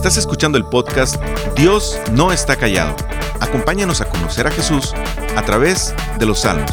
[0.00, 1.22] Estás escuchando el podcast
[1.54, 2.96] Dios no está callado.
[3.38, 4.94] Acompáñanos a conocer a Jesús
[5.36, 6.70] a través de los salmos.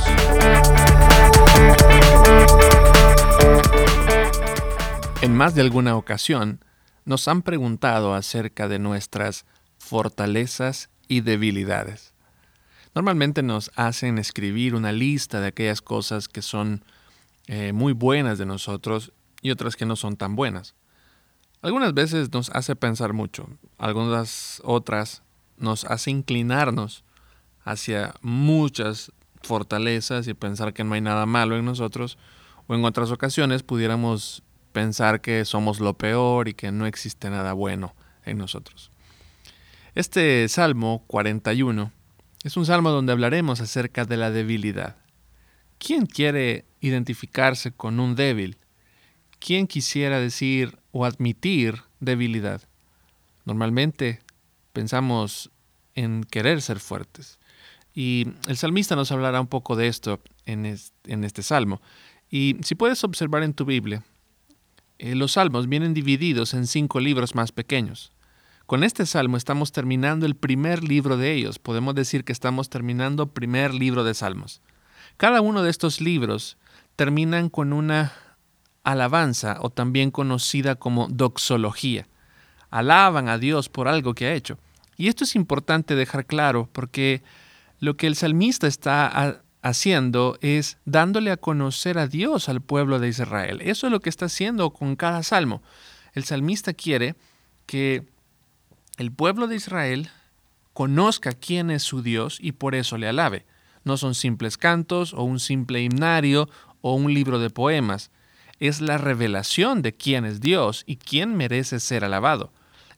[5.21, 6.63] En más de alguna ocasión
[7.03, 9.45] nos han preguntado acerca de nuestras
[9.77, 12.13] fortalezas y debilidades.
[12.95, 16.81] Normalmente nos hacen escribir una lista de aquellas cosas que son
[17.47, 20.75] eh, muy buenas de nosotros y otras que no son tan buenas.
[21.67, 25.21] Algunas veces nos hace pensar mucho, algunas otras
[25.57, 27.03] nos hace inclinarnos
[27.65, 32.17] hacia muchas fortalezas y pensar que no hay nada malo en nosotros,
[32.67, 37.51] o en otras ocasiones pudiéramos pensar que somos lo peor y que no existe nada
[37.51, 38.89] bueno en nosotros.
[39.93, 41.91] Este Salmo 41
[42.45, 44.95] es un salmo donde hablaremos acerca de la debilidad.
[45.79, 48.57] ¿Quién quiere identificarse con un débil?
[49.39, 52.63] ¿Quién quisiera decir o admitir debilidad?
[53.45, 54.19] Normalmente
[54.73, 55.51] pensamos
[55.93, 57.39] en querer ser fuertes.
[57.93, 61.81] Y el salmista nos hablará un poco de esto en este, salmo.
[62.31, 64.03] Y si puedes observar en tu Biblia,
[64.97, 68.11] eh, los salmos vienen divididos en cinco libros más pequeños.
[68.65, 71.59] Con este salmo estamos terminando el primer libro de ellos.
[71.59, 74.61] Podemos decir que estamos terminando primer libro de salmos.
[75.17, 76.57] Cada uno de estos libros
[76.95, 78.13] terminan con una
[78.87, 82.07] alabanza o también conocida como doxología.
[82.69, 84.57] Alaban a Dios por algo que ha hecho.
[84.95, 87.21] Y esto es importante dejar claro porque
[87.79, 93.09] lo que el salmista está haciendo es dándole a conocer a Dios al pueblo de
[93.09, 93.59] Israel.
[93.61, 95.61] Eso es lo que está haciendo con cada salmo.
[96.13, 97.15] El salmista quiere
[97.65, 98.07] que
[98.97, 100.09] el pueblo de Israel
[100.71, 103.45] conozca quién es su Dios y por eso le alabe.
[103.83, 106.49] No son simples cantos o un simple himnario
[106.79, 108.11] o un libro de poemas
[108.59, 112.51] es la revelación de quién es Dios y quién merece ser alabado.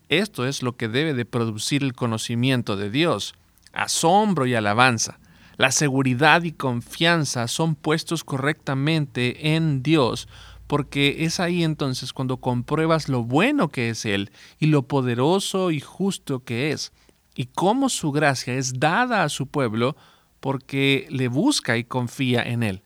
[0.07, 3.35] Esto es lo que debe de producir el conocimiento de Dios,
[3.73, 5.19] asombro y alabanza.
[5.57, 10.27] La seguridad y confianza son puestos correctamente en Dios,
[10.67, 15.79] porque es ahí entonces cuando compruebas lo bueno que es Él y lo poderoso y
[15.79, 16.93] justo que es,
[17.35, 19.95] y cómo su gracia es dada a su pueblo
[20.39, 22.83] porque le busca y confía en Él.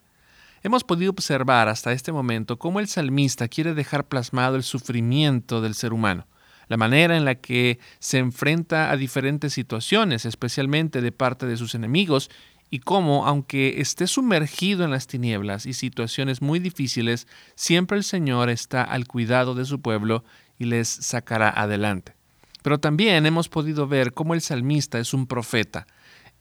[0.65, 5.73] Hemos podido observar hasta este momento cómo el salmista quiere dejar plasmado el sufrimiento del
[5.73, 6.25] ser humano,
[6.69, 11.75] la manera en la que se enfrenta a diferentes situaciones, especialmente de parte de sus
[11.75, 12.29] enemigos,
[12.69, 18.49] y cómo, aunque esté sumergido en las tinieblas y situaciones muy difíciles, siempre el Señor
[18.49, 20.23] está al cuidado de su pueblo
[20.57, 22.15] y les sacará adelante.
[22.61, 25.87] Pero también hemos podido ver cómo el salmista es un profeta,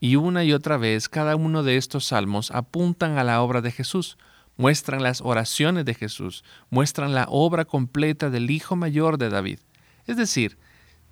[0.02, 3.70] y una y otra vez cada uno de estos salmos apuntan a la obra de
[3.70, 4.18] Jesús,
[4.56, 9.60] muestran las oraciones de Jesús, muestran la obra completa del Hijo mayor de David.
[10.08, 10.58] Es decir,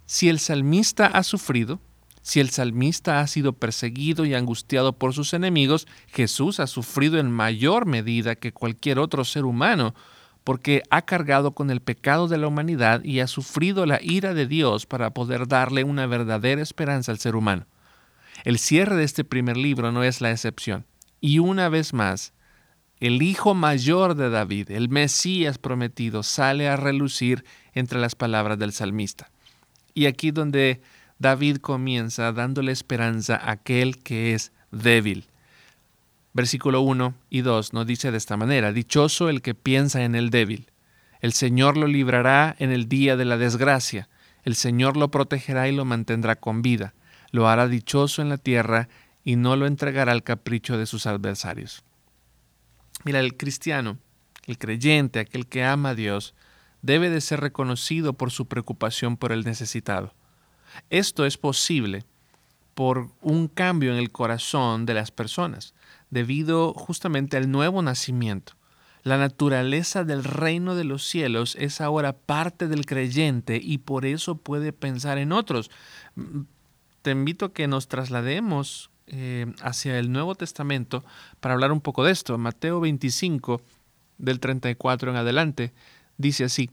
[0.06, 1.78] si el salmista ha sufrido,
[2.20, 7.30] si el salmista ha sido perseguido y angustiado por sus enemigos, Jesús ha sufrido en
[7.30, 9.94] mayor medida que cualquier otro ser humano,
[10.42, 14.48] porque ha cargado con el pecado de la humanidad y ha sufrido la ira de
[14.48, 17.66] Dios para poder darle una verdadera esperanza al ser humano.
[18.44, 20.86] El cierre de este primer libro no es la excepción.
[21.20, 22.32] Y una vez más,
[22.98, 28.72] el hijo mayor de David, el Mesías prometido, sale a relucir entre las palabras del
[28.72, 29.30] salmista.
[29.92, 30.80] Y aquí donde
[31.18, 35.26] David comienza dándole esperanza a aquel que es débil.
[36.32, 40.30] Versículo 1 y 2 nos dice de esta manera, Dichoso el que piensa en el
[40.30, 40.70] débil.
[41.20, 44.08] El Señor lo librará en el día de la desgracia.
[44.44, 46.94] El Señor lo protegerá y lo mantendrá con vida
[47.30, 48.88] lo hará dichoso en la tierra
[49.24, 51.84] y no lo entregará al capricho de sus adversarios.
[53.04, 53.98] Mira, el cristiano,
[54.46, 56.34] el creyente, aquel que ama a Dios,
[56.82, 60.14] debe de ser reconocido por su preocupación por el necesitado.
[60.88, 62.04] Esto es posible
[62.74, 65.74] por un cambio en el corazón de las personas,
[66.10, 68.54] debido justamente al nuevo nacimiento.
[69.02, 74.36] La naturaleza del reino de los cielos es ahora parte del creyente y por eso
[74.36, 75.70] puede pensar en otros
[77.02, 81.04] te invito a que nos traslademos eh, hacia el Nuevo Testamento
[81.40, 82.36] para hablar un poco de esto.
[82.38, 83.60] Mateo 25,
[84.18, 85.72] del 34 en adelante,
[86.18, 86.70] dice así,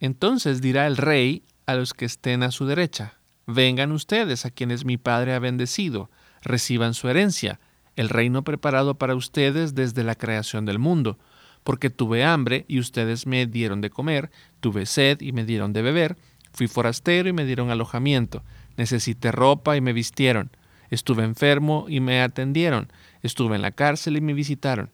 [0.00, 3.14] Entonces dirá el rey a los que estén a su derecha,
[3.46, 6.10] vengan ustedes a quienes mi Padre ha bendecido,
[6.42, 7.60] reciban su herencia,
[7.96, 11.18] el reino preparado para ustedes desde la creación del mundo,
[11.62, 14.30] porque tuve hambre y ustedes me dieron de comer,
[14.60, 16.16] tuve sed y me dieron de beber,
[16.52, 18.42] fui forastero y me dieron alojamiento
[18.76, 20.50] Necesité ropa y me vistieron.
[20.90, 22.92] Estuve enfermo y me atendieron.
[23.22, 24.90] Estuve en la cárcel y me visitaron.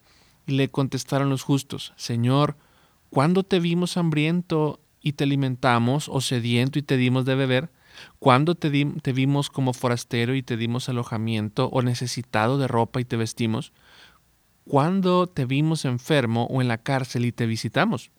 [0.46, 2.56] Y le contestaron los justos, Señor,
[3.10, 7.70] ¿cuándo te vimos hambriento y te alimentamos o sediento y te dimos de beber?
[8.18, 8.70] ¿Cuándo te,
[9.02, 13.72] te vimos como forastero y te dimos alojamiento o necesitado de ropa y te vestimos?
[14.68, 18.10] ¿Cuándo te vimos enfermo o en la cárcel y te visitamos?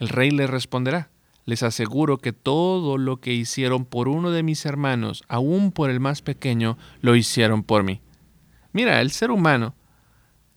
[0.00, 1.10] El rey le responderá,
[1.44, 6.00] les aseguro que todo lo que hicieron por uno de mis hermanos, aún por el
[6.00, 8.00] más pequeño, lo hicieron por mí.
[8.72, 9.74] Mira, el ser humano,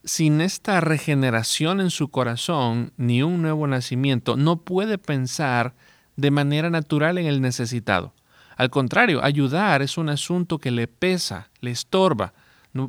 [0.03, 5.75] sin esta regeneración en su corazón, ni un nuevo nacimiento, no puede pensar
[6.15, 8.13] de manera natural en el necesitado.
[8.55, 12.33] Al contrario, ayudar es un asunto que le pesa, le estorba,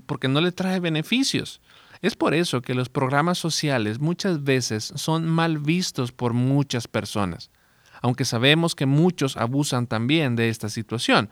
[0.07, 1.61] porque no le trae beneficios.
[2.01, 7.51] Es por eso que los programas sociales muchas veces son mal vistos por muchas personas
[8.03, 11.31] aunque sabemos que muchos abusan también de esta situación.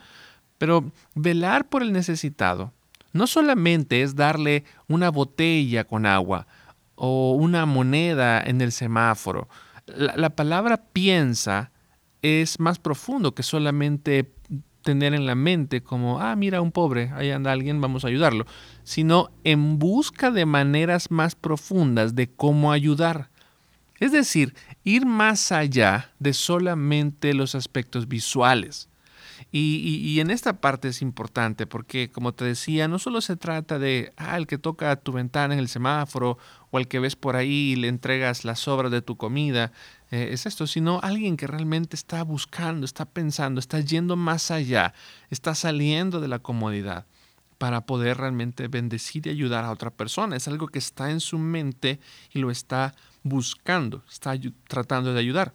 [0.58, 2.72] Pero velar por el necesitado
[3.12, 6.46] no solamente es darle una botella con agua
[6.94, 9.48] o una moneda en el semáforo.
[9.86, 11.70] La, palabra piensa
[12.22, 14.32] es más profundo que solamente
[14.82, 18.46] tener en la mente como, ah, mira, un pobre, ahí anda alguien, vamos a ayudarlo,
[18.84, 23.30] sino en busca de maneras más profundas de cómo ayudar.
[23.98, 24.54] Es decir,
[24.86, 28.88] ir más allá de solamente los aspectos visuales.
[29.50, 34.12] Y, en esta parte es importante porque, como te decía, no solo se trata de
[34.16, 36.38] ah, el que toca tu ventana en el semáforo
[36.70, 39.72] o el que ves por ahí y le entregas las sobras de tu comida,
[40.10, 44.94] eh, es esto, sino alguien que realmente está buscando, está pensando, está yendo más allá,
[45.30, 47.06] está saliendo de la comodidad
[47.58, 50.36] para poder realmente bendecir y ayudar a otra persona.
[50.36, 51.98] Es algo que está en su mente
[52.32, 52.94] y lo está
[53.28, 54.34] buscando, está
[54.68, 55.52] tratando de ayudar.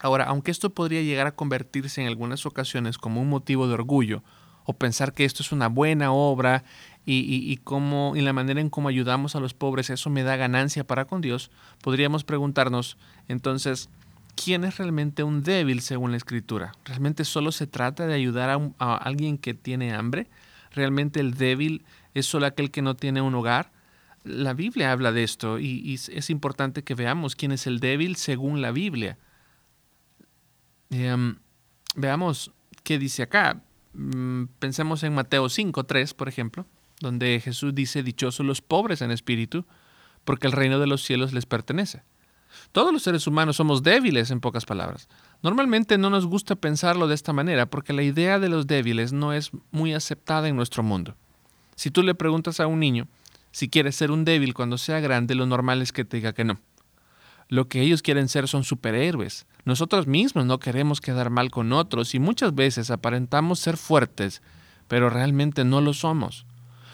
[0.00, 4.22] Ahora, aunque esto podría llegar a convertirse en algunas ocasiones como un motivo de orgullo,
[4.64, 6.64] o pensar que esto es una buena obra
[7.04, 10.84] y, cómo, y la manera en cómo ayudamos a los pobres, eso me da ganancia
[10.84, 11.50] para con Dios,
[11.82, 12.96] podríamos preguntarnos
[13.26, 13.88] entonces,
[14.36, 16.72] ¿quién es realmente un débil según la Escritura?
[16.84, 20.28] ¿Realmente solo se trata de ayudar a, a alguien que tiene hambre?
[20.72, 21.84] ¿Realmente el débil
[22.14, 23.72] es solo aquel que no tiene un hogar?
[24.24, 28.60] La Biblia habla de esto y, es importante que veamos quién es el débil según
[28.60, 29.18] la Biblia.
[30.90, 31.36] Em,
[31.94, 32.52] veamos
[32.82, 33.62] qué dice acá.
[33.94, 36.66] Mm, pensemos en Mateo 5, 3, por ejemplo,
[37.00, 39.64] donde Jesús dice, dichosos los pobres en espíritu,
[40.24, 42.02] porque el reino de los cielos les pertenece.
[42.72, 45.08] Todos los seres humanos somos débiles, en pocas palabras.
[45.42, 49.32] Normalmente no nos gusta pensarlo de esta manera porque la idea de los débiles no
[49.32, 51.16] es muy aceptada en nuestro mundo.
[51.76, 53.08] Si tú le preguntas a un niño,
[53.52, 56.44] si quieres ser un débil cuando sea grande, lo normal es que te diga que
[56.44, 56.60] no.
[57.48, 59.46] Lo que ellos quieren ser son superhéroes.
[59.64, 64.40] Nosotros mismos no queremos quedar mal con otros y muchas veces aparentamos ser fuertes,
[64.86, 66.46] pero realmente no lo somos.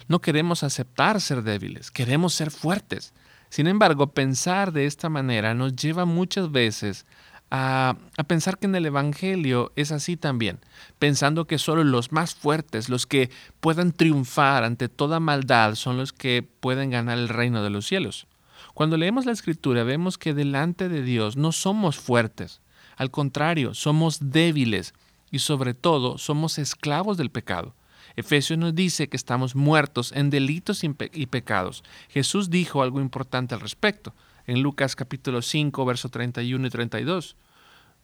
[0.09, 3.13] No queremos aceptar ser débiles, queremos ser fuertes.
[3.51, 7.07] Sin embargo, pensar de esta manera nos lleva muchas veces
[7.51, 7.97] a,
[8.27, 10.59] pensar que en el Evangelio es así también,
[10.99, 16.13] pensando que solo los más fuertes, los que puedan triunfar ante toda maldad, son los
[16.13, 18.27] que pueden ganar el reino de los cielos.
[18.75, 22.61] Cuando leemos la Escritura vemos que delante de Dios no somos fuertes,
[22.97, 24.95] al contrario, somos débiles
[25.31, 27.75] y sobre todo somos esclavos del pecado.
[28.17, 31.85] Efesios nos dice que estamos muertos en delitos y pecados.
[32.09, 34.15] Jesús dijo algo importante al respecto
[34.47, 37.37] en Lucas capítulo 5, verso 31 y 32.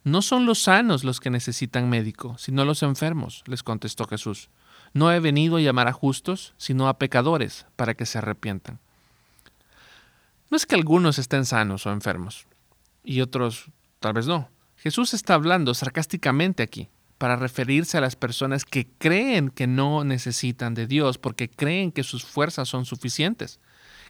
[0.05, 4.51] No son los sanos los que necesitan médico, sino los enfermos, les contestó Jesús.
[4.93, 8.81] No he venido a llamar a justos, sino a pecadores, para que se arrepientan.
[10.51, 12.47] No es que algunos estén sanos o enfermos,
[13.05, 13.71] y otros
[14.01, 14.51] tal vez no.
[14.77, 20.75] Jesús está hablando sarcásticamente aquí, para referirse a las personas que creen que no necesitan
[20.75, 23.61] de Dios, porque creen que sus fuerzas son suficientes.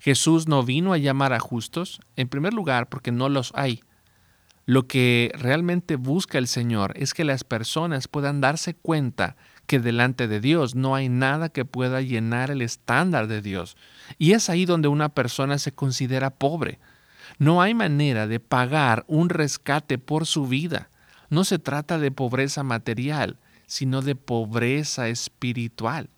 [0.02, 3.84] Jesús no vino a llamar a justos, en primer lugar porque no los hay.
[4.66, 9.36] Lo que realmente busca el Señor es que las personas puedan darse cuenta
[9.68, 13.76] que delante de Dios no hay nada que pueda llenar el estándar de Dios.
[14.18, 16.80] Y es ahí donde una persona se considera pobre.
[17.38, 20.90] No hay manera de pagar un rescate por su vida.
[21.30, 26.10] No se trata de pobreza material, sino de pobreza espiritual.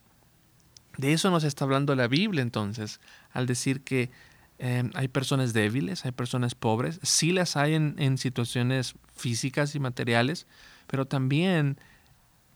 [0.97, 3.01] De eso nos está hablando la Biblia entonces,
[3.35, 4.11] al decir que
[4.59, 9.81] em, hay personas débiles, hay personas pobres, sí las hay en, en situaciones físicas y
[9.81, 10.47] materiales,
[10.87, 11.77] pero también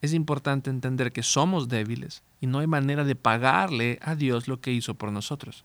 [0.00, 4.60] es importante entender que somos débiles y no hay manera de pagarle a Dios lo
[4.60, 5.64] que hizo por nosotros.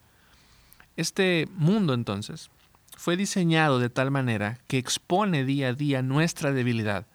[0.98, 2.50] Este mundo entonces
[2.98, 7.06] fue diseñado de tal manera que expone día a día nuestra debilidad.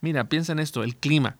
[0.00, 1.36] Mira, piensa en esto, el clima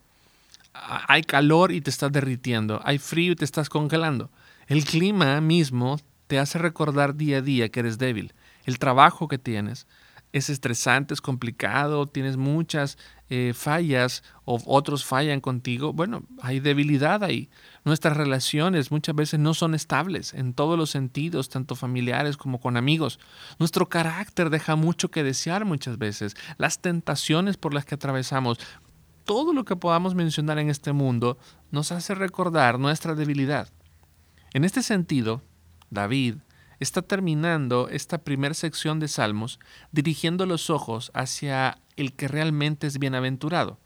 [0.73, 4.31] hay calor y te estás derritiendo, hay frío y te estás congelando.
[4.69, 8.35] El clima mismo te hace recordar día a día que eres débil.
[8.67, 9.87] El trabajo que tienes,
[10.33, 12.99] es estresante, es complicado, tienes muchas
[13.31, 17.49] eh, fallas o otros fallan contigo, bueno, hay debilidad ahí.
[17.87, 22.77] Nuestras relaciones muchas veces no son estables en todos los sentidos, tanto familiares como con
[22.77, 23.19] amigos.
[23.59, 26.37] Nuestro carácter deja mucho que desear muchas veces.
[26.59, 28.59] Las tentaciones por las que atravesamos,
[29.25, 31.39] todo lo que podamos mencionar en este mundo
[31.71, 33.71] nos hace recordar nuestra debilidad.
[34.55, 35.43] En este sentido,
[35.91, 36.37] David
[36.81, 39.59] está terminando esta primera sección de Salmos
[39.93, 43.79] dirigiendo los ojos hacia el que realmente es bienaventurado.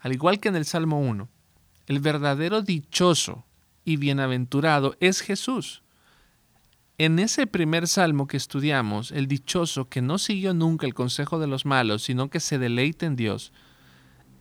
[0.00, 1.28] Al igual que en el Salmo 1,
[1.86, 3.44] el verdadero dichoso
[3.84, 5.82] y bienaventurado es Jesús.
[6.98, 11.46] En ese primer salmo que estudiamos, el dichoso que no siguió nunca el consejo de
[11.46, 13.52] los malos, sino que se deleita en Dios,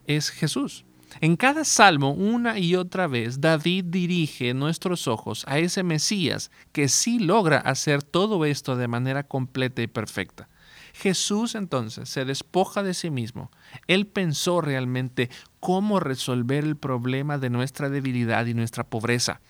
[0.07, 0.85] es Jesús.
[1.21, 6.87] En cada salmo, una y otra vez, David dirige nuestros ojos a ese Mesías que
[6.87, 10.47] sí logra hacer todo esto de manera completa y perfecta.
[10.93, 13.51] Jesús entonces se despoja de sí mismo.
[13.87, 19.41] Él pensó realmente cómo resolver el problema de nuestra debilidad y nuestra pobreza.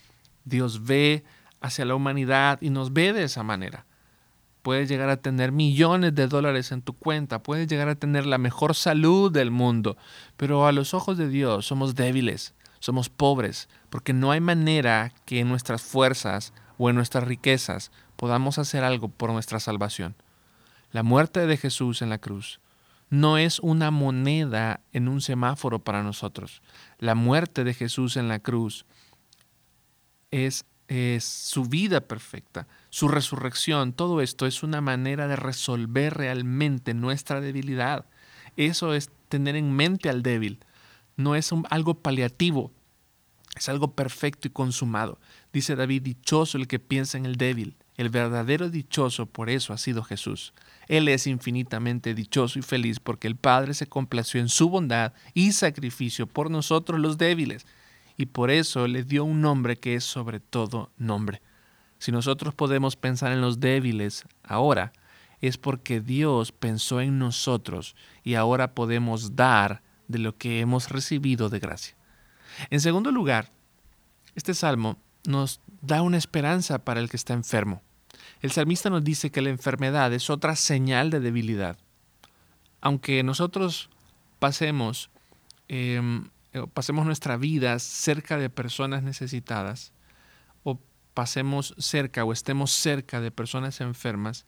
[0.46, 1.24] Dios ve
[1.62, 3.86] hacia la humanidad y nos ve de esa manera.
[4.62, 8.38] Puedes llegar a tener millones de dólares en tu cuenta, puedes llegar a tener la
[8.38, 9.98] mejor salud del mundo,
[10.36, 15.40] pero a los ojos de Dios somos débiles, somos pobres, porque no hay manera que
[15.40, 20.16] en nuestras fuerzas o en nuestras riquezas podamos hacer algo por nuestra salvación.
[20.92, 22.60] La muerte de Jesús en la cruz
[23.10, 26.62] no es una moneda en un semáforo para nosotros.
[27.00, 28.86] La muerte de Jesús en la cruz
[30.32, 36.94] es, es su vida perfecta su resurrección, todo esto es una manera de resolver realmente
[36.94, 38.06] nuestra debilidad.
[38.58, 40.60] Eso es tener en mente al débil.
[41.16, 42.72] No es algo paliativo,
[43.56, 45.20] es algo perfecto y consumado.
[45.54, 47.76] Dice David, dichoso el que piensa en el débil.
[47.96, 50.54] El verdadero dichoso por eso ha sido Jesús.
[50.88, 55.52] Él es infinitamente dichoso y feliz porque el Padre se complació en su bondad y
[55.52, 57.68] sacrificio por nosotros los débiles.
[58.20, 61.42] Y por eso le dio un nombre que es sobre todo nombre.
[62.00, 64.92] Si nosotros podemos pensar en los débiles ahora,
[65.40, 67.96] es porque Dios pensó en nosotros
[68.26, 71.96] y ahora podemos dar de lo que hemos recibido de gracia.
[72.70, 73.54] En segundo lugar,
[74.36, 77.82] este salmo nos da una esperanza para el que está enfermo.
[78.42, 81.78] El salmista nos dice que la enfermedad es otra señal de debilidad.
[82.82, 83.90] Aunque nosotros
[84.40, 85.10] pasemos,
[85.70, 86.28] em,
[86.74, 89.94] pasemos nuestra vida cerca de personas necesitadas,
[91.14, 94.46] pasemos cerca o estemos cerca de personas enfermas,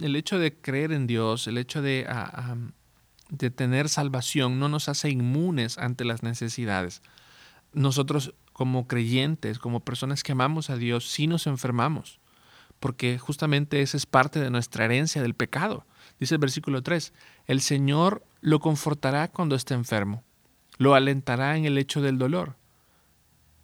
[0.00, 2.08] el hecho de creer en Dios, el hecho de,
[3.28, 7.02] de tener salvación no nos hace inmunes ante las necesidades.
[7.72, 12.20] Nosotros como creyentes, como personas que amamos a Dios, sí nos enfermamos,
[12.80, 15.86] porque justamente esa es parte de nuestra herencia del pecado.
[16.18, 17.12] Dice el versículo 3,
[17.46, 20.24] el Señor lo confortará cuando esté enfermo,
[20.80, 22.56] lo alentará en el hecho del dolor.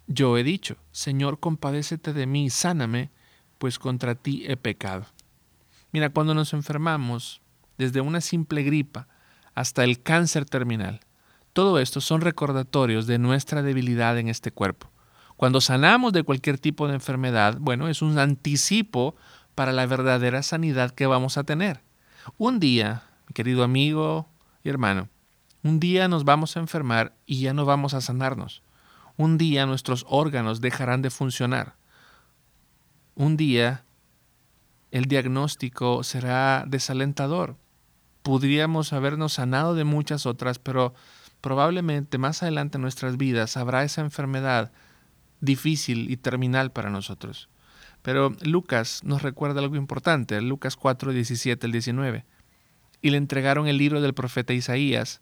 [0.05, 3.09] Yo he dicho, Señor, compadécete de mí, sáname,
[3.57, 5.07] pues contra ti he pecado.
[5.91, 7.41] Mira, cuando nos enfermamos,
[7.79, 9.07] desde una simple gripa
[9.55, 10.99] hasta el cáncer terminal,
[11.53, 14.91] todo esto son recordatorios de nuestra debilidad en este cuerpo.
[15.37, 19.15] Cuando sanamos de cualquier tipo de enfermedad, bueno, es un anticipo
[19.55, 21.81] para la verdadera sanidad que vamos a tener.
[22.37, 24.29] Un día, querido amigo
[24.63, 25.09] y hermano,
[25.67, 28.63] un día nos vamos a enfermar y ya no vamos a sanarnos.
[29.17, 31.75] Un día nuestros órganos dejarán de funcionar.
[33.15, 33.83] Un día
[34.91, 37.57] el diagnóstico será desalentador.
[38.23, 40.93] Podríamos habernos sanado de muchas otras, pero
[41.41, 44.71] probablemente más adelante en nuestras vidas habrá esa enfermedad
[45.41, 47.49] difícil y terminal para nosotros.
[48.03, 52.25] Pero Lucas nos recuerda algo importante, Lucas 4, 17 al 19.
[53.01, 55.19] Y le entregaron el libro del profeta Isaías.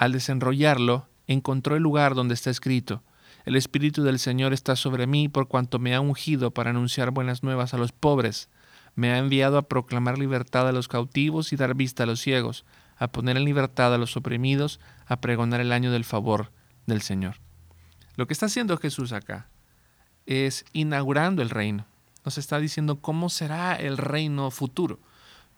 [0.00, 3.02] Al desenrollarlo, encontró el lugar donde está escrito,
[3.44, 7.42] el Espíritu del Señor está sobre mí por cuanto me ha ungido para anunciar buenas
[7.42, 8.48] nuevas a los pobres.
[8.94, 12.64] Me ha enviado a proclamar libertad a los cautivos y dar vista a los ciegos,
[12.96, 16.50] a poner en libertad a los oprimidos, a pregonar el año del favor
[16.86, 17.36] del Señor.
[18.16, 19.48] Lo que está haciendo Jesús acá
[20.24, 21.84] es inaugurando el reino.
[22.24, 24.98] Nos está diciendo cómo será el reino futuro.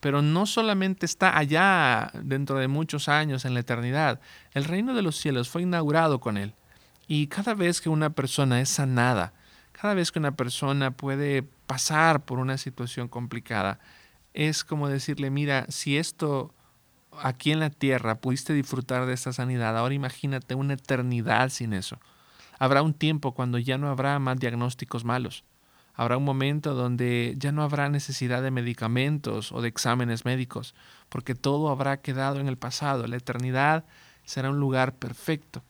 [0.02, 4.18] Pero no solamente está allá dentro de muchos años en la eternidad.
[4.50, 6.54] El reino de los cielos fue inaugurado con él.
[7.06, 9.32] Y cada vez que una persona es sanada,
[9.71, 13.78] cada vez que una persona puede pasar por una situación complicada,
[14.35, 16.52] es como decirle, mira, si esto
[17.23, 22.00] aquí en la tierra pudiste disfrutar de esta sanidad, ahora imagínate una eternidad sin eso.
[22.59, 25.44] Habrá un tiempo cuando ya no habrá más diagnósticos malos.
[25.95, 30.75] Habrá un momento donde ya no habrá necesidad de medicamentos o de exámenes médicos,
[31.09, 33.07] porque todo habrá quedado en el pasado.
[33.07, 33.85] La eternidad
[34.25, 35.63] será un lugar perfecto.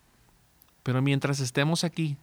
[0.83, 2.17] Pero mientras estemos aquí,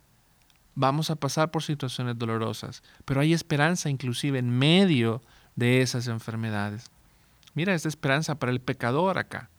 [0.76, 5.22] vamos a pasar por situaciones dolorosas, pero hay esperanza inclusive en medio
[5.56, 6.90] de esas enfermedades.
[7.54, 9.50] Mira esta esperanza para el pecador acá,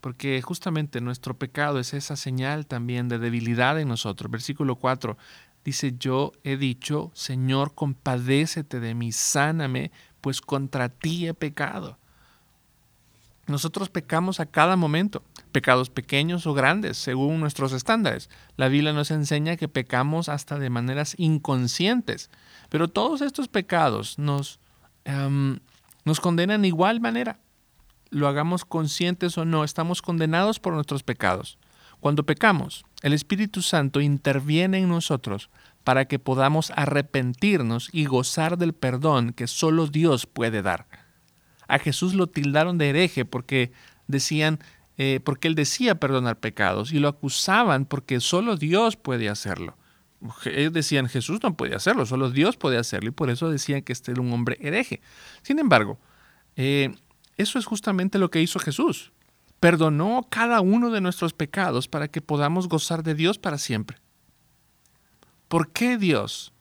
[0.00, 4.30] porque justamente nuestro pecado es esa señal también de debilidad en nosotros.
[4.30, 5.16] Versículo 4
[5.70, 11.96] dice, yo he dicho, Señor, compadécete de mí, sáname, pues contra ti he pecado.
[13.46, 15.22] Nosotros pecamos a cada momento,
[15.52, 18.30] pecados pequeños o grandes, según nuestros estándares.
[18.56, 22.30] La Biblia nos enseña que pecamos hasta de maneras inconscientes,
[22.68, 24.58] pero todos estos pecados nos,
[25.04, 25.60] em,
[26.04, 27.38] nos condenan de igual manera.
[28.10, 31.58] Lo hagamos conscientes o no, estamos condenados por nuestros pecados.
[32.00, 35.50] Cuando pecamos, el Espíritu Santo interviene en nosotros
[35.84, 40.86] para que podamos arrepentirnos y gozar del perdón que solo Dios puede dar
[41.70, 43.72] a Jesús lo tildaron de hereje porque
[44.08, 44.58] decían,
[44.98, 49.76] eh, porque él decía perdonar pecados y lo acusaban porque solo Dios puede hacerlo.
[50.44, 53.92] Ellos decían, Jesús no puede hacerlo, solo Dios puede hacerlo y por eso decían que
[53.92, 55.00] este era un hombre hereje.
[55.42, 55.98] Sin embargo,
[56.56, 56.94] eh,
[57.36, 59.12] eso es justamente lo que hizo Jesús.
[59.60, 63.98] Perdonó cada uno de nuestros pecados para que podamos gozar de Dios para siempre.
[65.48, 66.52] ¿Por qué Dios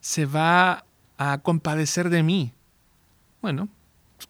[0.00, 0.84] se va
[1.18, 2.52] a compadecer de mí?
[3.40, 3.68] Bueno,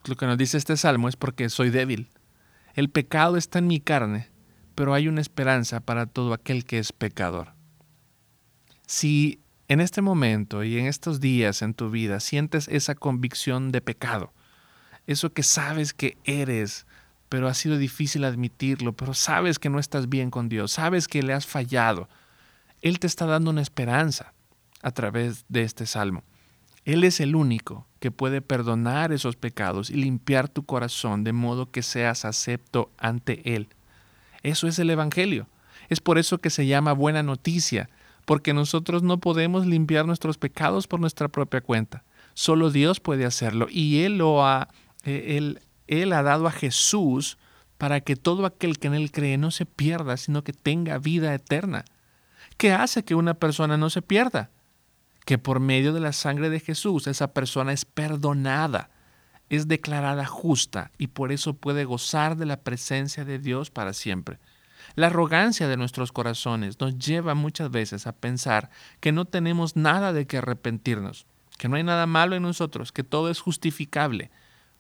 [0.04, 2.08] lo que nos dice este salmo es porque soy débil.
[2.74, 4.28] El pecado está en mi carne,
[4.74, 7.52] pero hay una esperanza para todo aquel que es pecador.
[8.86, 13.80] Si en este momento y en estos días en tu vida sientes esa convicción de
[13.80, 14.32] pecado,
[15.06, 16.86] eso que sabes que eres,
[17.32, 21.22] pero ha sido difícil admitirlo, pero sabes que no estás bien con Dios, sabes que
[21.22, 22.10] le has fallado,
[22.82, 24.34] Él te está dando una esperanza
[24.82, 26.24] a través de este salmo.
[26.84, 31.70] Él es el único que puede perdonar esos pecados y limpiar tu corazón de modo
[31.70, 33.68] que seas acepto ante Él.
[34.42, 35.46] Eso es el Evangelio.
[35.88, 37.88] Es por eso que se llama buena noticia,
[38.26, 42.04] porque nosotros no podemos limpiar nuestros pecados por nuestra propia cuenta.
[42.34, 44.68] Solo Dios puede hacerlo y Él lo ha,
[45.04, 45.60] eh, él,
[46.00, 47.38] él ha dado a Jesús
[47.78, 51.34] para que todo aquel que en Él cree no se pierda, sino que tenga vida
[51.34, 51.84] eterna.
[52.56, 54.50] ¿Qué hace que una persona no se pierda?
[55.24, 58.90] que por medio de la sangre de Jesús esa persona es perdonada,
[59.48, 64.38] es declarada justa y por eso puede gozar de la presencia de Dios para siempre.
[64.94, 70.12] La arrogancia de nuestros corazones nos lleva muchas veces a pensar que no tenemos nada
[70.12, 71.26] de que arrepentirnos,
[71.56, 74.30] que no hay nada malo en nosotros, que todo es justificable.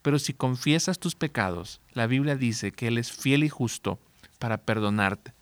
[0.02, 3.98] Pero si confiesas tus pecados, la Biblia dice que Él es fiel y justo
[4.38, 5.32] para perdonarte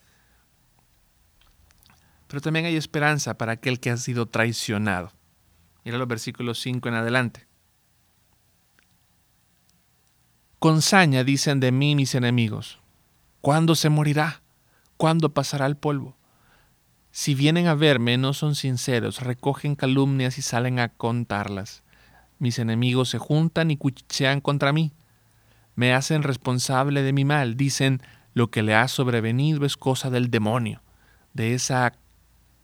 [2.31, 5.11] pero también hay esperanza para aquel que ha sido traicionado.
[5.85, 7.49] Mira los versículos 5 en adelante.
[10.61, 12.79] Con saña dicen de mí mis enemigos,
[13.41, 14.43] ¿cuándo se morirá?
[14.97, 16.17] ¿Cuándo pasará el polvo?
[17.11, 21.83] Si vienen a verme no son sinceros, recogen calumnias y salen a contarlas.
[22.41, 24.93] Mis enemigos se juntan y cuchichean contra mí.
[25.77, 28.03] Me hacen responsable de mi mal, dicen,
[28.35, 30.83] lo que le ha sobrevenido es cosa del demonio,
[31.35, 31.93] de esa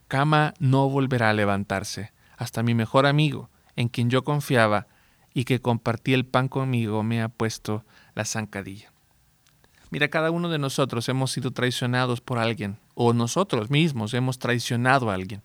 [0.08, 2.12] cama no volverá a levantarse.
[2.38, 4.86] Hasta mi mejor amigo, en quien yo confiaba
[5.34, 7.84] y que compartía el pan conmigo, me ha puesto
[8.14, 8.92] la zancadilla.
[9.90, 15.10] Mira, cada uno de nosotros hemos sido traicionados por alguien, o nosotros mismos hemos traicionado
[15.10, 15.42] a alguien,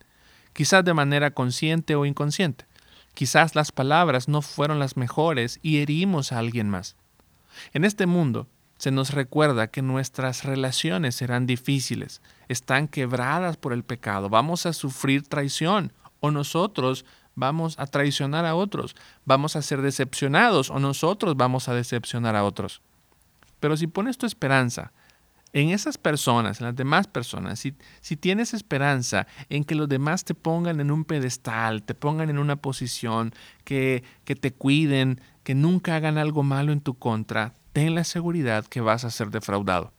[0.53, 2.65] quizás de manera consciente o inconsciente.
[3.13, 6.95] Quizás las palabras no fueron las mejores y herimos a alguien más.
[7.73, 8.47] En este mundo
[8.77, 14.73] se nos recuerda que nuestras relaciones serán difíciles, están quebradas por el pecado, vamos a
[14.73, 18.95] sufrir traición o nosotros vamos a traicionar a otros,
[19.25, 22.81] vamos a ser decepcionados o nosotros vamos a decepcionar a otros.
[23.59, 24.91] Pero si pones tu esperanza
[25.53, 30.33] en esas personas, en las demás personas, si, tienes esperanza en que los demás te
[30.33, 33.33] pongan en un pedestal, te pongan en una posición,
[33.63, 38.81] que te cuiden, que nunca hagan algo malo en tu contra, ten la seguridad que
[38.81, 39.93] vas a ser defraudado.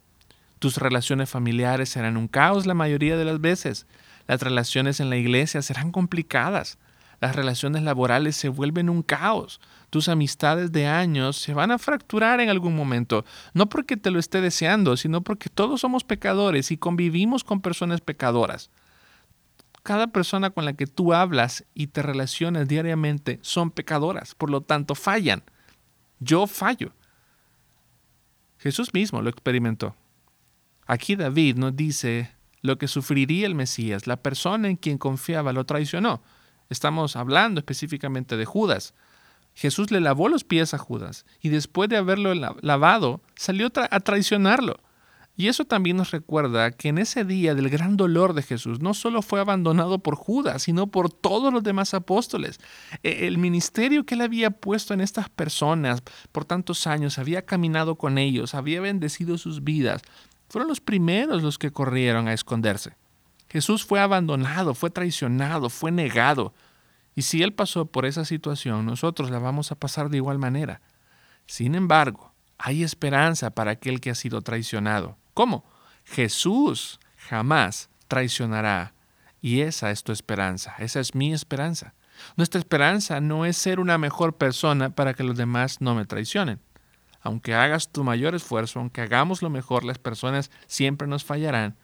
[0.58, 3.86] Tus relaciones familiares serán un caos la mayoría de las veces.
[4.28, 6.78] Las relaciones en la iglesia serán complicadas.
[7.20, 9.60] Las relaciones laborales se vuelven un caos.
[9.92, 14.18] Tus amistades de años se van a fracturar en algún momento, no porque te lo
[14.18, 18.70] esté deseando, sino porque todos somos pecadores y convivimos con personas pecadoras.
[19.82, 24.62] Cada persona con la que tú hablas y te relacionas diariamente son pecadoras, por lo
[24.62, 25.42] tanto fallan.
[26.20, 26.94] Yo fallo.
[28.56, 29.94] Jesús mismo lo experimentó.
[30.86, 34.06] Aquí David nos dice lo que sufriría el Mesías.
[34.06, 36.22] La persona en quien confiaba lo traicionó.
[36.70, 38.94] Estamos hablando específicamente de Judas.
[39.54, 44.76] Jesús le lavó los pies a Judas y después de haberlo lavado salió a traicionarlo.
[45.34, 48.92] Y eso también nos recuerda que en ese día del gran dolor de Jesús no
[48.92, 52.60] solo fue abandonado por Judas, sino por todos los demás apóstoles.
[53.02, 57.94] E, el ministerio que él había puesto en estas personas por tantos años, había caminado
[57.96, 60.02] con ellos, había bendecido sus vidas,
[60.50, 62.94] fueron los primeros los que corrieron a esconderse.
[63.48, 66.52] Jesús fue abandonado, fue traicionado, fue negado.
[67.14, 70.80] Y si Él pasó por esa situación, nosotros la vamos a pasar de igual manera.
[71.46, 75.18] Sin embargo, hay esperanza para aquel que ha sido traicionado.
[75.34, 75.64] ¿Cómo?
[76.04, 78.94] Jesús jamás traicionará.
[79.40, 81.94] Y esa es tu esperanza, esa es mi esperanza.
[82.36, 86.60] Nuestra esperanza no es ser una mejor persona para que los demás no me traicionen.
[87.20, 91.76] Aunque hagas tu mayor esfuerzo, aunque hagamos lo mejor, las personas siempre nos fallarán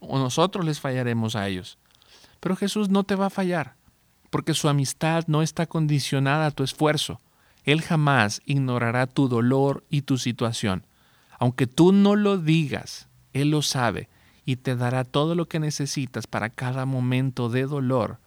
[0.00, 1.78] o nosotros les fallaremos a ellos.
[2.40, 3.76] Pero Jesús no te va a fallar,
[4.32, 7.20] porque su amistad no está condicionada a tu esfuerzo.
[7.64, 10.86] Él jamás ignorará tu dolor y tu situación.
[11.38, 14.08] Aunque tú no lo digas, Él lo sabe
[14.46, 18.20] y te dará todo lo que necesitas para cada momento de dolor.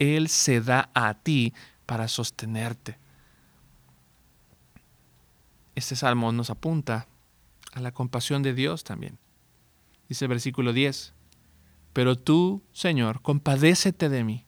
[0.00, 1.54] Él se da a ti
[1.86, 2.98] para sostenerte.
[5.76, 7.06] Este salmo nos apunta
[7.74, 9.18] a la compasión de Dios también.
[10.08, 11.14] Dice el versículo 10,
[11.92, 14.43] Pero tú, Señor, compadécete de mí.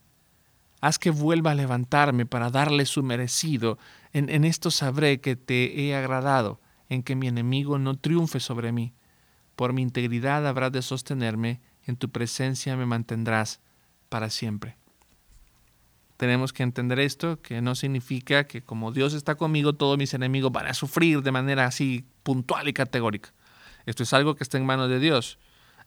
[0.86, 3.76] Haz que vuelva a levantarme para darle su merecido.
[4.12, 8.94] En, esto sabré que te he agradado, en que mi enemigo no triunfe sobre mí.
[9.56, 13.58] Por mi integridad habrás de sostenerme, en tu presencia me mantendrás
[14.08, 14.76] para siempre.
[16.18, 20.52] Tenemos que entender esto, que no significa que como Dios está conmigo, todos mis enemigos
[20.52, 23.34] van a sufrir de manera así puntual y categórica.
[23.86, 25.40] Esto es algo que está en manos de Dios.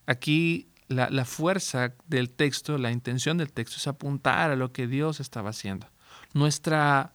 [0.08, 5.20] Aquí la, fuerza del texto, la intención del texto es apuntar a lo que Dios
[5.20, 5.88] estaba haciendo.
[6.34, 7.14] Nuestra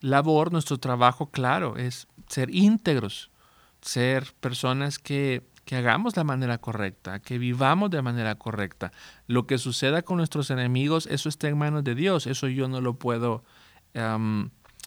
[0.00, 3.30] labor, nuestro trabajo, claro, es ser íntegros,
[3.80, 8.92] ser personas que, que hagamos la manera correcta, que vivamos de manera correcta.
[9.26, 12.80] Lo que suceda con nuestros enemigos, eso está en manos de Dios, eso yo no
[12.80, 13.44] lo puedo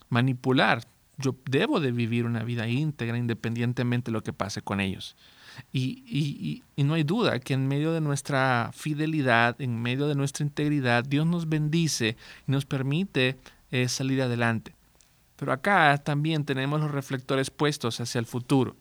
[0.08, 0.84] manipular.
[1.18, 5.18] Yo debo de vivir una vida íntegra independientemente de lo que pase con ellos.
[5.74, 11.04] Y, no hay duda que en medio de nuestra fidelidad, en medio de nuestra integridad,
[11.04, 13.38] Dios nos bendice y nos permite
[13.70, 14.74] eh, salir adelante.
[15.36, 18.76] Pero acá también tenemos los reflectores puestos hacia el futuro.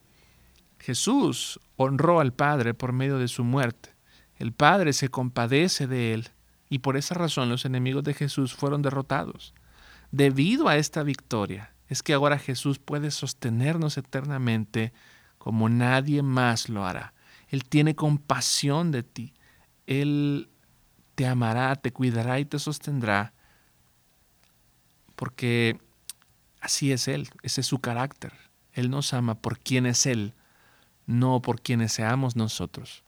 [0.79, 3.91] Jesús honró al Padre por medio de su muerte.
[4.37, 6.29] El Padre se compadece de él
[6.71, 9.55] y por esa razón los enemigos de Jesús fueron derrotados.
[10.11, 14.93] Debido a esta victoria es que ahora Jesús puede sostenernos eternamente
[15.41, 17.15] como nadie más lo hará.
[17.49, 19.33] Él tiene compasión de ti.
[19.87, 20.51] Él
[21.15, 23.33] te amará, te cuidará y te sostendrá,
[25.17, 25.81] porque
[26.61, 28.35] así es Él, ese es su carácter.
[28.75, 30.35] Él nos ama por quien es Él,
[31.07, 33.03] no por quienes seamos nosotros.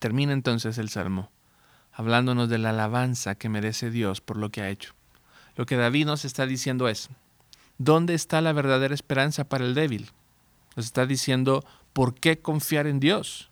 [0.00, 1.30] Termina entonces el Salmo,
[1.92, 4.94] hablándonos de la alabanza que merece Dios por lo que ha hecho.
[5.54, 7.08] Lo que David nos está diciendo es,
[7.78, 10.10] ¿dónde está la verdadera esperanza para el débil?
[10.76, 13.50] Nos está diciendo, ¿por qué confiar en Dios?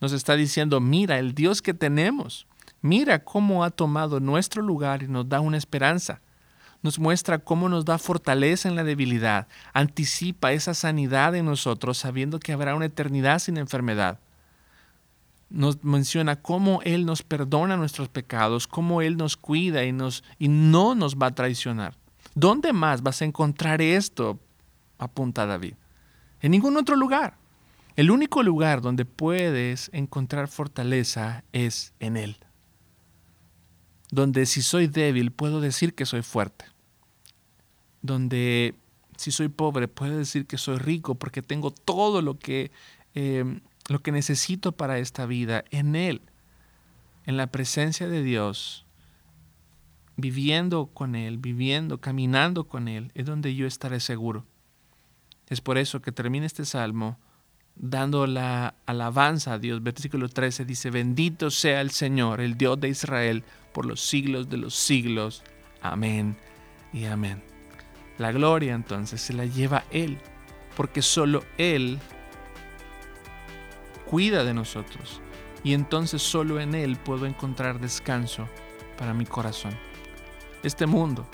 [0.00, 2.46] Nos está diciendo, mira el Dios que tenemos.
[2.80, 6.20] Mira cómo ha tomado nuestro lugar y nos da una esperanza.
[6.82, 9.48] Nos muestra cómo nos da fortaleza en la debilidad.
[9.72, 14.20] Anticipa esa sanidad en nosotros sabiendo que habrá una eternidad sin enfermedad.
[15.50, 20.48] Nos menciona cómo Él nos perdona nuestros pecados, cómo Él nos cuida y, nos, y
[20.48, 21.96] no nos va a traicionar.
[22.34, 24.38] ¿Dónde más vas a encontrar esto?
[24.98, 25.74] Apunta David.
[26.40, 27.36] En ningún otro lugar.
[27.96, 32.36] El único lugar donde puedes encontrar fortaleza es en Él.
[34.10, 36.64] Donde si soy débil puedo decir que soy fuerte.
[38.00, 38.76] Donde
[39.16, 42.70] si soy pobre puedo decir que soy rico porque tengo todo lo que,
[43.14, 46.22] eh, lo que necesito para esta vida en Él.
[47.26, 48.86] En la presencia de Dios,
[50.16, 54.46] viviendo con Él, viviendo, caminando con Él, es donde yo estaré seguro.
[55.48, 57.18] Es por eso que termina este salmo
[57.74, 59.82] dando la alabanza a Dios.
[59.82, 64.58] Versículo 13 dice, bendito sea el Señor, el Dios de Israel, por los siglos de
[64.58, 65.42] los siglos.
[65.80, 66.36] Amén
[66.92, 67.42] y amén.
[68.18, 70.18] La gloria entonces se la lleva Él,
[70.76, 71.98] porque solo Él
[74.06, 75.22] cuida de nosotros.
[75.64, 78.48] Y entonces solo en Él puedo encontrar descanso
[78.98, 79.76] para mi corazón.
[80.62, 81.26] Este mundo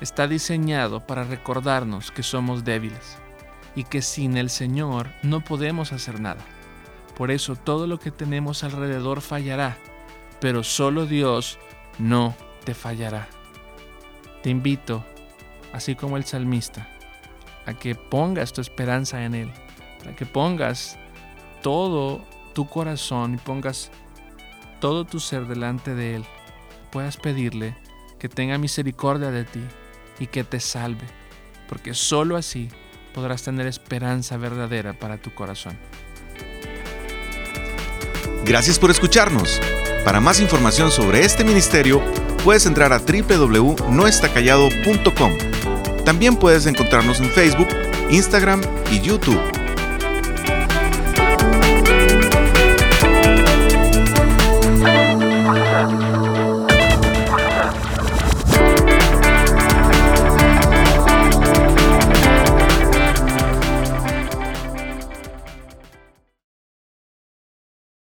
[0.00, 3.18] está diseñado para recordarnos que somos débiles
[3.74, 6.44] y que sin el Señor no podemos hacer nada.
[7.16, 9.76] Por eso todo lo que tenemos alrededor fallará,
[10.40, 11.58] pero solo Dios
[11.98, 13.28] no te fallará.
[14.42, 15.04] Te invito,
[15.72, 16.88] así como el salmista,
[17.66, 19.52] a que pongas tu esperanza en Él,
[20.08, 20.98] a que pongas
[21.62, 23.90] todo tu corazón y pongas
[24.80, 26.24] todo tu ser delante de Él,
[26.90, 27.76] puedas pedirle
[28.18, 29.62] que tenga misericordia de ti
[30.18, 31.06] y que te salve,
[31.68, 32.68] porque sólo así
[33.12, 35.76] podrás tener esperanza verdadera para tu corazón.
[38.44, 39.58] Gracias por escucharnos.
[40.04, 42.02] Para más información sobre este ministerio,
[42.42, 45.32] puedes entrar a www.noestacallado.com.
[46.04, 47.68] También puedes encontrarnos en Facebook,
[48.10, 49.61] Instagram y YouTube